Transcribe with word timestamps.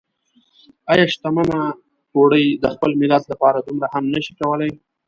ايا 0.91 1.05
شتمنه 1.13 1.59
پوړۍ 2.11 2.45
د 2.63 2.65
خپل 2.73 2.91
ملت 3.01 3.23
لپاره 3.31 3.57
دومره 3.59 3.87
هم 3.93 4.03
نشي 4.13 4.33
کولای؟ 4.39 4.71